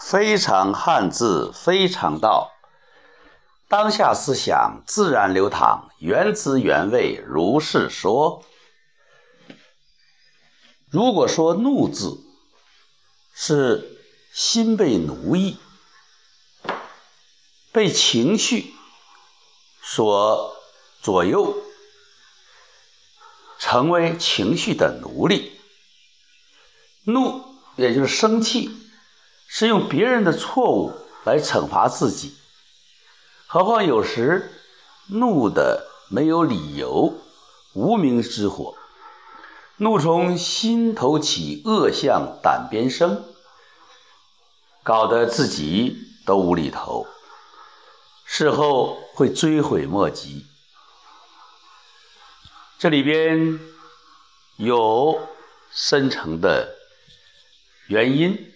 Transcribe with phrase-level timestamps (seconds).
[0.00, 2.52] 非常汉字，非常道。
[3.68, 8.44] 当下思想自然流淌，原汁原味，如是说。
[10.90, 12.20] 如果说怒字
[13.34, 13.98] 是
[14.34, 15.58] 心被奴役，
[17.72, 18.74] 被情绪
[19.82, 20.54] 所
[21.00, 21.56] 左右，
[23.58, 25.58] 成为情绪的奴隶，
[27.04, 27.42] 怒
[27.76, 28.70] 也就是生气，
[29.54, 32.34] 是用别人的错误来惩罚自己。
[33.46, 34.50] 何况有时
[35.08, 37.12] 怒的没有理由，
[37.74, 38.74] 无名之火，
[39.76, 43.26] 怒从心头起，恶向胆边生，
[44.82, 47.06] 搞得自己都无厘头，
[48.24, 50.46] 事后会追悔莫及。
[52.78, 53.60] 这里边
[54.56, 55.28] 有
[55.70, 56.74] 深层的
[57.86, 58.51] 原因，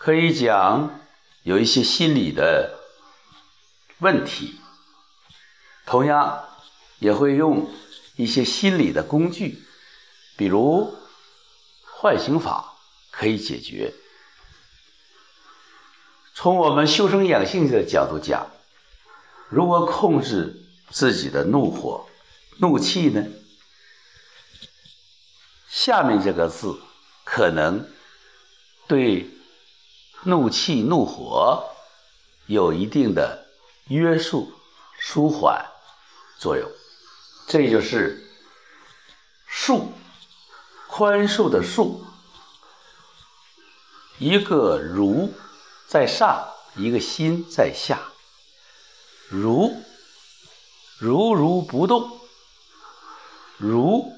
[0.00, 0.98] 可以讲
[1.42, 2.78] 有一些心理的。
[3.98, 4.58] 问题，
[5.84, 6.48] 同样
[7.00, 7.70] 也会用
[8.16, 9.62] 一些心理的工具，
[10.38, 10.96] 比如
[11.84, 12.72] 唤醒法
[13.10, 13.92] 可以解决。
[16.32, 18.50] 从我们修身养性的角度讲，
[19.50, 22.08] 如何控制自己的怒火、
[22.56, 23.26] 怒气呢？
[25.68, 26.80] 下面这个字
[27.24, 27.86] 可能
[28.88, 29.28] 对
[30.24, 31.70] 怒气、怒火
[32.46, 33.46] 有一定的。
[33.88, 34.52] 约束、
[35.00, 35.66] 舒缓
[36.38, 36.70] 作用，
[37.48, 38.24] 这就是
[39.50, 39.88] 恕，
[40.86, 41.98] 宽恕的恕。
[44.18, 45.34] 一个如
[45.88, 47.98] 在上，一个心在下。
[49.28, 49.74] 如
[50.98, 52.20] 如如不动，
[53.56, 54.12] 如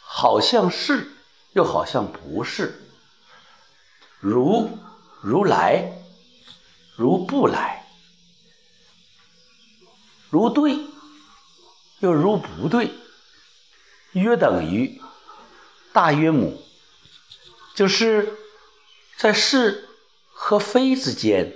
[0.00, 1.12] 好像是，
[1.52, 2.82] 又好像不是。
[4.18, 4.78] 如
[5.22, 5.92] 如来，
[6.96, 7.86] 如不来。
[10.30, 10.76] 如对，
[12.00, 12.90] 又如不对，
[14.12, 15.00] 约等于
[15.92, 16.60] 大约母，
[17.74, 18.36] 就是
[19.16, 19.88] 在是
[20.32, 21.54] 和非之间，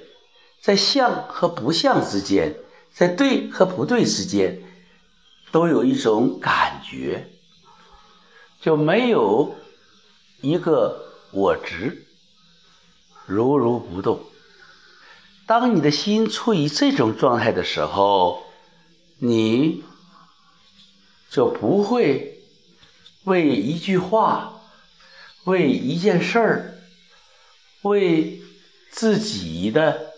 [0.60, 2.60] 在像和不像之间，
[2.94, 4.62] 在对和不对之间，
[5.50, 7.32] 都有一种感觉，
[8.60, 9.56] 就没有
[10.40, 12.05] 一个我执，
[13.26, 14.24] 如如不动。
[15.46, 18.44] 当你的心处于这种状态的时候，
[19.18, 19.84] 你
[21.30, 22.42] 就不会
[23.24, 24.60] 为一句话、
[25.44, 26.82] 为一件事儿、
[27.82, 28.40] 为
[28.90, 30.12] 自己的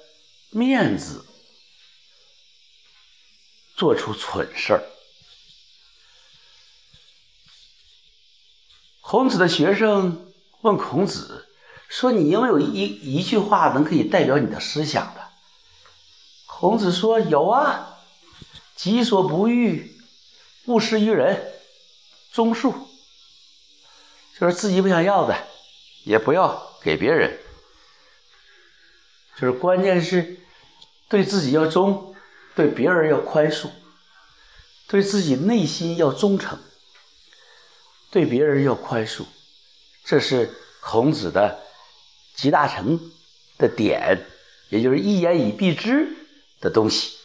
[0.51, 1.25] 面子
[3.77, 4.85] 做出蠢事儿。
[9.01, 11.47] 孔子的学生问孔子
[11.88, 15.28] 说：“你有没有一一句话能可以代表你的思想的？”
[16.47, 17.97] 孔子说：“有啊。”
[18.76, 19.98] 己所不欲，
[20.66, 21.53] 勿施于人。
[22.31, 22.72] 忠恕，
[24.38, 25.37] 就是自己不想要的，
[26.04, 27.41] 也不要给别人。
[29.34, 30.38] 就是关键是
[31.09, 32.15] 对自己要忠，
[32.54, 33.71] 对别人要宽恕，
[34.87, 36.60] 对自己内心要忠诚，
[38.12, 39.25] 对别人要宽恕。
[40.04, 41.60] 这是孔子的
[42.38, 43.10] 集大成
[43.59, 44.25] 的点，
[44.69, 46.16] 也就是一言以蔽之
[46.60, 47.16] 的东西。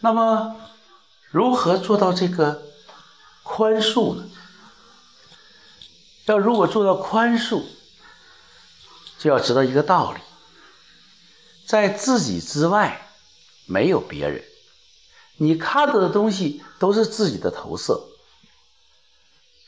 [0.00, 0.60] 那么，
[1.30, 2.66] 如何做到这个
[3.44, 4.28] 宽恕呢？
[6.26, 7.62] 要如果做到宽恕，
[9.20, 10.20] 就要知道一个道理：
[11.64, 13.08] 在自己之外
[13.66, 14.44] 没有别人，
[15.36, 18.08] 你看到的东西都是自己的投射，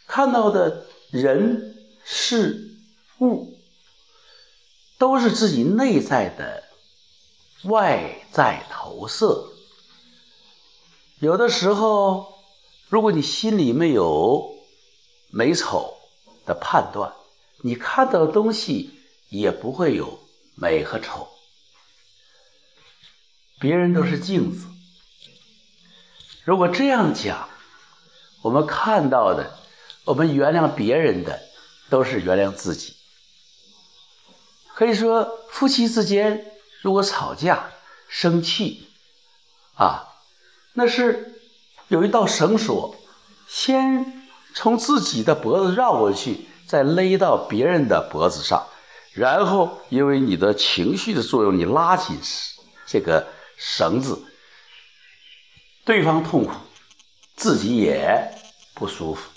[0.09, 2.70] 看到的人事
[3.21, 3.57] 物
[4.99, 6.65] 都是自己内在的
[7.65, 9.47] 外在投射。
[11.19, 12.35] 有的时候，
[12.89, 14.55] 如果你心里没有
[15.31, 15.97] 美丑
[16.47, 17.13] 的判断，
[17.63, 18.99] 你看到的东西
[19.29, 20.19] 也不会有
[20.55, 21.29] 美和丑。
[23.59, 24.67] 别人都是镜子。
[26.45, 27.51] 如果这样讲，
[28.41, 29.59] 我们看到的，
[30.05, 31.43] 我们原谅别人的，
[31.91, 32.97] 都是原谅自己。
[34.81, 36.51] 可以说，夫妻之间
[36.81, 37.71] 如果吵架、
[38.09, 38.89] 生气，
[39.75, 40.09] 啊。
[40.73, 41.39] 那是
[41.89, 42.97] 有一道绳索，
[43.47, 48.69] 先从自己的脖子绕过去，再勒到别人的脖子上，
[49.13, 52.19] 然后因为你的情绪的作用，你拉紧
[52.87, 53.27] 这个
[53.59, 54.25] 绳子，
[55.85, 56.55] 对方痛苦，
[57.37, 58.35] 自己也
[58.73, 59.29] 不舒服，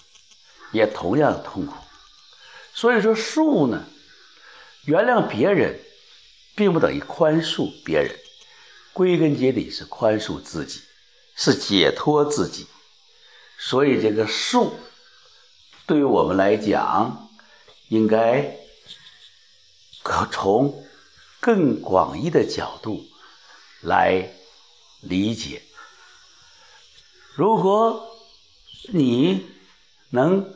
[0.72, 1.74] 也同样痛苦。
[2.74, 3.84] 所以说，树呢，
[4.86, 5.80] 原谅别人，
[6.56, 8.20] 并不等于宽恕别人，
[8.92, 10.82] 归根结底是宽恕自己，
[11.36, 12.68] 是解脱自己。
[13.58, 14.72] 所以，这个恕，
[15.86, 17.30] 对于我们来讲，
[17.88, 18.58] 应该
[20.04, 20.86] 可从
[21.40, 23.06] 更广义的角度
[23.82, 24.34] 来
[25.02, 25.62] 理解。
[27.36, 28.06] 如果
[28.90, 29.46] 你
[30.10, 30.54] 能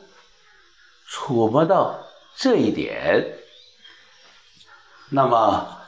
[1.06, 3.38] 触摸到这一点，
[5.10, 5.80] 那么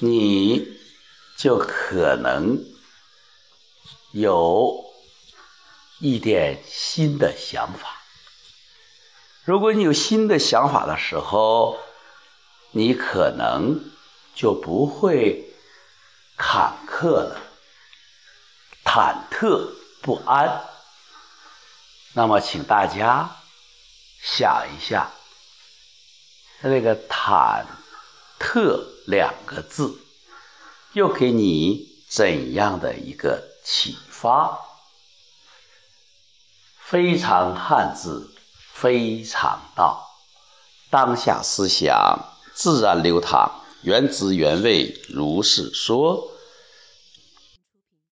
[0.00, 0.78] 你
[1.38, 2.62] 就可能
[4.12, 4.84] 有
[5.98, 7.96] 一点新的想法。
[9.44, 11.78] 如果你有新的想法的时候，
[12.70, 13.90] 你可能
[14.34, 15.54] 就不会
[16.36, 17.40] 坎坷了。
[18.84, 19.72] 忐忑
[20.02, 20.64] 不安，
[22.12, 23.36] 那么请大家
[24.22, 25.10] 想一下，
[26.60, 27.64] 那个“忐
[28.38, 29.98] 特”两个字，
[30.92, 34.60] 又给你怎样的一个启发？
[36.78, 38.30] 非常汉字，
[38.72, 40.08] 非常道，
[40.90, 43.50] 当下思想自然流淌，
[43.82, 46.32] 原汁原味，如是说。